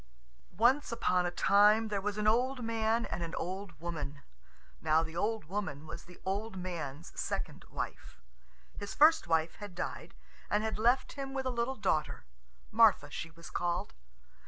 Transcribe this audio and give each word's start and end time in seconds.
Once 0.57 0.91
upon 0.91 1.27
a 1.27 1.29
time 1.29 1.89
there 1.89 2.01
were 2.01 2.09
an 2.17 2.25
old 2.25 2.63
man 2.65 3.05
and 3.05 3.21
an 3.21 3.35
old 3.35 3.79
woman. 3.79 4.23
Now 4.81 5.03
the 5.03 5.15
old 5.15 5.45
woman 5.45 5.85
was 5.85 6.05
the 6.05 6.19
old 6.25 6.57
man's 6.57 7.11
second 7.13 7.65
wife. 7.69 8.19
His 8.79 8.95
first 8.95 9.27
wife 9.27 9.57
had 9.57 9.75
died, 9.75 10.15
and 10.49 10.63
had 10.63 10.79
left 10.79 11.11
him 11.11 11.35
with 11.35 11.45
a 11.45 11.51
little 11.51 11.75
daughter: 11.75 12.25
Martha 12.71 13.11
she 13.11 13.29
was 13.29 13.51
called. 13.51 13.93